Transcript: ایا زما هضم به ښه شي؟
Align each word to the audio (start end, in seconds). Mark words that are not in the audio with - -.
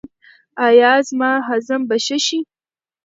ایا 0.67 0.91
زما 1.07 1.31
هضم 1.47 1.81
به 1.89 1.95
ښه 2.05 2.17
شي؟ 2.25 2.39